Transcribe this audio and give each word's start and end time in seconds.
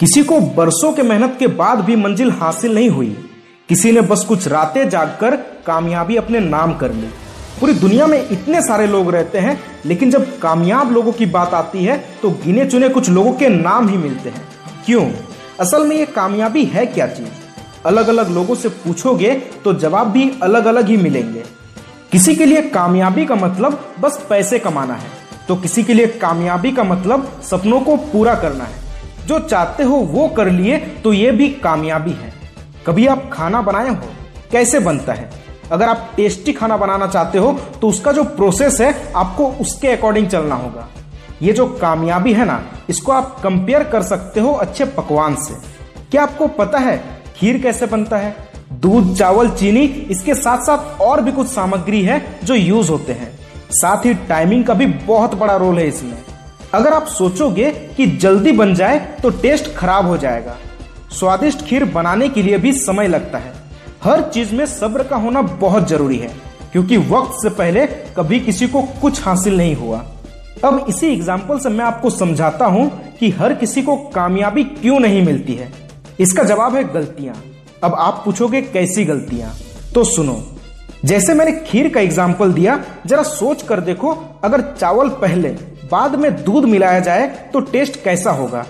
किसी 0.00 0.22
को 0.22 0.38
बरसों 0.56 0.92
के 0.92 1.02
मेहनत 1.02 1.36
के 1.38 1.46
बाद 1.46 1.78
भी 1.78 1.94
मंजिल 1.96 2.30
हासिल 2.30 2.74
नहीं 2.74 2.88
हुई। 2.88 3.08
किसी 3.68 3.92
ने 3.92 4.00
बस 4.00 4.24
कुछ 4.24 4.48
रातें 4.48 4.88
जागकर 4.90 5.36
कामयाबी 5.66 6.16
अपने 6.16 6.40
नाम 6.40 6.74
कर 6.74 6.92
ली। 6.92 7.08
पूरी 7.60 7.74
दुनिया 7.74 8.06
में 8.06 8.28
इतने 8.30 8.60
सारे 8.62 8.86
लोग 8.86 9.10
रहते 9.10 9.38
हैं, 9.38 9.58
लेकिन 9.86 10.10
जब 10.10 10.38
कामयाब 10.38 10.92
लोगों 10.92 11.12
की 11.12 11.26
बात 11.26 11.54
आती 11.54 11.84
है 11.84 11.96
तो 12.22 12.30
गिने 12.44 12.66
चुने 12.66 12.88
कुछ 12.88 13.10
लोगों 13.10 13.32
के 13.32 13.48
नाम 13.48 13.88
ही 13.88 13.96
मिलते 13.96 14.28
हैं। 14.28 14.46
क्यों? 14.86 15.10
असल 15.60 15.86
में 15.86 15.96
ये 15.96 16.06
कामयाबी 16.06 16.64
है 16.64 16.86
क्या 16.86 17.06
चीज़? 17.06 17.28
अलग 17.86 18.08
अलग 18.08 18.30
लोगों 18.30 18.54
से 18.54 18.68
पूछोगे 18.68 19.34
तो 19.64 19.72
जवाब 19.74 20.10
भी 20.12 20.30
अलग 20.42 20.66
अलग 20.66 20.88
ही 20.88 20.96
मिलेंगे। 20.96 21.44
किसी 22.12 22.34
के 22.36 22.46
लिए 22.46 22.62
कामयाबी 22.70 23.26
का 23.26 23.34
मतलब 23.34 23.84
बस 24.00 24.24
पैसे 24.30 24.58
कमाना 24.58 24.94
है 24.94 25.10
तो 25.48 25.56
किसी 25.56 25.82
के 25.82 25.94
लिए 25.94 26.06
कामयाबी 26.20 26.72
का 26.72 26.84
मतलब 26.84 27.40
सपनों 27.42 27.80
को 27.80 27.96
पूरा 27.96 28.34
करना 28.34 28.64
है। 28.64 28.84
जो 29.26 29.38
चाहते 29.40 29.82
हो 29.82 29.96
वो 29.96 30.28
कर 30.28 30.50
लिए 30.50 30.78
तो 31.04 31.12
ये 31.12 31.30
भी 31.30 31.48
कामयाबी 31.62 32.10
है। 32.12 32.32
कभी 32.86 33.06
आप 33.06 33.30
खाना 33.32 33.60
बनाए 33.62 33.88
हो, 33.88 33.96
कैसे 34.52 34.78
बनता 34.80 35.12
है? 35.12 35.30
अगर 35.72 35.88
आप 35.88 36.10
टेस्टी 36.16 36.52
खाना 36.52 36.76
बनाना 36.76 37.06
चाहते 37.06 37.38
हो 37.38 37.52
तो 37.80 37.88
उसका 37.88 38.12
जो 38.12 38.24
प्रोसेस 38.26 38.80
है, 38.80 39.12
आपको 39.16 39.46
उसके 39.60 39.88
अकॉर्डिंग 39.88 40.28
चलना 40.28 40.54
होगा। 40.54 40.88
ये 41.42 41.52
जो 41.52 41.66
कामयाबी 41.80 42.32
है 42.32 42.44
ना, 42.44 42.62
इसको 42.88 43.12
आप 43.12 43.38
कंपेयर 43.42 43.84
कर 43.84 44.02
सकते 44.02 44.40
हो 44.40 44.52
अच्छे 44.52 44.84
पकवान 44.86 45.34
से। 45.36 45.54
क्या 46.10 46.22
आपको 46.22 46.46
पता 46.48 46.78
है 46.78 46.96
खीर 47.36 47.60
कैसे 47.62 47.86
बनता 47.86 48.16
है? 48.16 48.34
दूध, 48.72 49.14
चावल, 49.16 49.50
चीनी, 49.50 49.84
इसके 50.10 50.34
साथ 50.34 50.58
साथ 50.58 51.00
और 51.00 51.20
भी 51.20 51.32
कुछ 51.32 51.46
सामग्री 51.46 52.02
है 52.02 52.24
जो 52.44 52.54
यूज़ 52.54 52.90
होते 52.90 53.12
हैं। 53.12 53.30
साथ 53.72 54.06
ही 54.06 54.14
टाइमिंग 54.28 54.64
का 54.64 54.74
भी 54.74 54.86
बहुत 54.86 55.34
बड़ा 55.34 55.56
रोल 55.56 55.78
है 55.78 55.86
इसमें। 55.88 56.16
अगर 56.74 56.92
आप 56.92 57.06
सोचोगे 57.08 57.70
कि 57.96 58.06
जल्दी 58.16 58.52
बन 58.52 58.74
जाए 58.74 58.98
तो 59.22 59.30
टेस्ट 59.32 59.72
खराब 59.74 60.06
हो 60.06 60.16
जाएगा। 60.16 60.56
स्वादिष्ट 61.10 61.64
खीर 61.66 61.84
बनाने 61.86 62.28
के 62.28 62.42
लिए 62.42 62.58
भी 62.58 62.72
समय 62.74 63.08
लगता 63.08 63.38
है। 63.38 63.52
हर 64.04 64.22
चीज़ 64.30 64.54
में 64.54 64.64
सब्र 64.66 65.02
का 65.02 65.16
होना 65.16 65.42
बहुत 65.42 65.88
ज़रूरी 65.88 66.16
है, 66.16 66.30
क्योंकि 66.72 66.96
वक्त 66.98 67.32
से 67.42 67.50
पहले 67.50 67.86
कभी 68.16 68.40
किसी 68.40 68.66
को 68.66 68.82
कुछ 69.02 69.22
हासिल 69.24 69.56
नहीं 69.56 69.74
हुआ। 69.76 70.04
अब 70.64 70.84
इसी 70.88 71.06
एग्ज़ाम्पल 71.06 71.58
से 71.58 71.68
मैं 71.68 71.84
आपको 71.84 72.10
समझाता 72.10 72.66
हूँ 72.66 72.88
कि 73.20 73.30
हर 73.30 73.54
किसी 73.54 73.82
को 73.82 73.96
कामयाबी 74.10 74.64
क्यों 74.64 74.98
नहीं 75.00 75.24
मिलती 75.26 75.54
है। 75.54 75.72
इसका 76.20 76.42
जवाब 76.42 76.76
है 76.76 76.82
गलतियाँ। 76.84 77.34
अब 77.84 77.94
आप 77.94 78.22
पूछोगे, 78.24 78.60
कैसी 78.62 79.04
गलतियाँ? 79.04 79.52
तो 79.94 80.04
सुनो, 80.06 80.36
जैसे 81.04 81.34
मैंने 81.34 81.52
खीर 81.62 81.88
का 81.88 82.00
एग्ज़ाम्पल 82.00 82.52
दिया, 82.52 82.78
जरा 83.06 83.22
सोच 83.24 83.62
कर 83.62 83.80
देखो, 83.80 84.12
अगर 84.44 84.60
चावल 84.70 85.08
पहले 85.18 85.48
बाद 85.86 86.14
में 86.14 86.44
दूध 86.44 86.64
मिलाया 86.64 87.00
जाए 87.00 87.26
तो 87.52 87.60
टेस्ट 87.62 88.02
कैसा 88.04 88.30
होगा? 88.30 88.64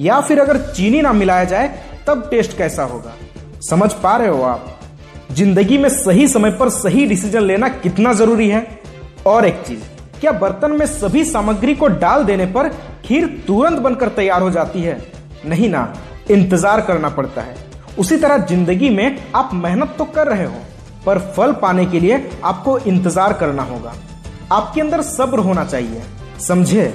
या 0.00 0.20
फिर 0.20 0.40
अगर 0.40 0.56
चीनी 0.66 1.00
ना 1.02 1.12
मिलाया 1.12 1.44
जाए, 1.44 1.68
तब 2.06 2.28
टेस्ट 2.30 2.56
कैसा 2.58 2.82
होगा? 2.84 3.12
समझ 3.60 3.92
पा 3.92 4.16
रहे 4.16 4.28
हो 4.28 4.42
आप? 4.42 4.78
ज़िंदगी 5.32 5.78
में 5.78 5.88
सही 5.88 6.28
समय 6.28 6.50
पर 6.50 6.68
सही 6.70 7.06
डिसीज़न 7.06 7.42
लेना 7.42 7.68
कितना 7.68 8.12
ज़रूरी 8.12 8.48
है? 8.48 8.66
और 9.26 9.46
एक 9.46 9.62
चीज़, 9.66 9.82
क्या 10.20 10.32
बर्तन 10.32 10.72
में 10.72 10.86
सभी 10.86 11.24
सामग्री 11.24 11.74
को 11.74 11.88
डाल 11.88 12.24
देने 12.24 12.46
पर 12.46 12.68
खीर 13.04 13.26
तुरंत 13.46 13.78
बनकर 13.78 14.08
तैयार 14.10 14.42
हो 14.42 14.50
जाती 14.50 14.82
है? 14.82 15.00
नहीं 15.46 15.68
ना, 15.68 15.92
इंतज़ार 16.30 16.80
करना 16.80 17.08
पड़ता 17.10 17.42
है। 17.42 17.54
उसी 17.98 18.16
तरह 18.16 18.38
ज़िंदगी 18.46 18.90
में 18.90 19.18
आप 19.34 19.50
मेहनत 19.54 19.94
तो 19.98 20.04
कर 20.06 20.28
रहे 20.28 20.44
हो, 20.44 20.60
पर 21.06 21.18
फल 21.36 21.52
पाने 21.52 21.86
के 21.86 22.00
लिए 22.00 22.30
आपको 22.44 22.78
इंतज़ार 22.78 23.32
करना 23.32 23.62
होगा। 23.62 23.94
आपके 24.52 24.80
अंदर 24.80 25.02
सब्र 25.02 25.38
होना 25.38 25.64
चाहिए। 25.64 26.02
समझे? 26.42 26.92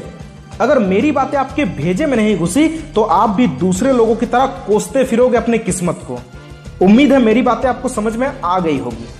अगर 0.61 0.79
मेरी 0.79 1.11
बातें 1.11 1.37
आपके 1.37 1.65
भेजे 1.65 2.05
में 2.05 2.15
नहीं 2.17 2.37
घुसी 2.37 2.67
तो 2.95 3.01
आप 3.01 3.29
भी 3.29 3.47
दूसरे 3.57 3.93
लोगों 3.93 4.15
की 4.15 4.25
तरह 4.25 4.45
कोसते 4.67 5.03
फिरोगे 5.03 5.37
अपनी 5.37 5.57
किस्मत 5.59 6.01
को। 6.07 6.19
उम्मीद 6.85 7.11
है 7.11 7.19
मेरी 7.19 7.41
बातें 7.41 7.69
आपको 7.69 7.89
समझ 7.89 8.15
में 8.15 8.27
आ 8.45 8.59
गई 8.59 8.77
होगी। 8.77 9.07